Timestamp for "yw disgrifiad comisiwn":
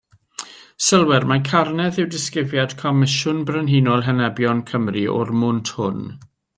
2.03-3.45